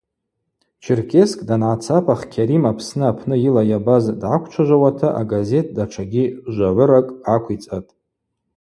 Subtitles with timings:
[0.83, 7.89] Черкесск дангӏацапах Кьарим Апсны апны йыла йабаз дгӏаквчважвауата агазет датшагьи жвагӏвыракӏ гӏаквицӏатӏ.